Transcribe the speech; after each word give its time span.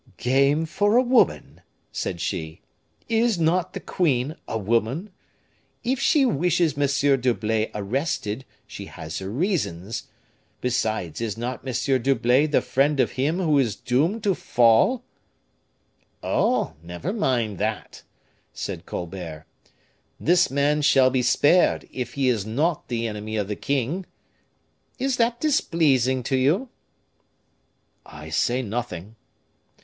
"Game 0.17 0.65
for 0.65 0.97
a 0.97 1.03
woman!" 1.03 1.61
said 1.91 2.19
she. 2.19 2.61
"Is 3.07 3.37
not 3.37 3.73
the 3.73 3.79
queen 3.79 4.35
a 4.47 4.57
woman? 4.57 5.11
If 5.83 5.99
she 5.99 6.25
wishes 6.25 6.73
M. 6.75 6.87
d'Herblay 7.21 7.69
arrested, 7.75 8.43
she 8.65 8.85
has 8.87 9.19
her 9.19 9.29
reasons. 9.29 10.07
Besides, 10.59 11.21
is 11.21 11.37
not 11.37 11.61
M. 11.67 12.01
d'Herblay 12.01 12.47
the 12.47 12.63
friend 12.63 12.99
of 12.99 13.11
him 13.11 13.37
who 13.37 13.59
is 13.59 13.75
doomed 13.75 14.23
to 14.23 14.33
fall?" 14.33 15.03
"Oh! 16.23 16.73
never 16.81 17.13
mind 17.13 17.59
that," 17.59 18.01
said 18.53 18.87
Colbert. 18.87 19.45
"This 20.19 20.49
man 20.49 20.81
shall 20.81 21.11
be 21.11 21.21
spared, 21.21 21.87
if 21.91 22.13
he 22.13 22.27
is 22.27 22.43
not 22.43 22.87
the 22.87 23.05
enemy 23.05 23.37
of 23.37 23.47
the 23.47 23.55
king. 23.55 24.07
Is 24.97 25.17
that 25.17 25.39
displeasing 25.39 26.23
to 26.23 26.35
you?" 26.35 26.69
"I 28.03 28.29
say 28.29 28.63
nothing." 28.63 29.15